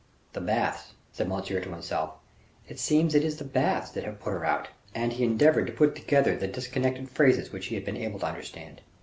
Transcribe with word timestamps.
"The 0.33 0.41
baths," 0.41 0.93
said 1.13 1.27
Monsieur 1.29 1.59
to 1.61 1.69
himself; 1.69 2.15
"it 2.67 2.79
seems 2.79 3.13
it 3.13 3.23
is 3.23 3.37
the 3.37 3.43
baths 3.43 3.91
that 3.91 4.03
have 4.03 4.19
put 4.19 4.31
her 4.33 4.43
out." 4.43 4.69
And 4.95 5.13
he 5.13 5.23
endeavored 5.23 5.67
to 5.67 5.73
put 5.73 5.95
together 5.95 6.35
the 6.35 6.47
disconnected 6.47 7.07
phrases 7.07 7.51
which 7.51 7.67
he 7.67 7.75
had 7.75 7.85
been 7.85 7.97
able 7.97 8.17
to 8.21 8.25
understand. 8.25 8.81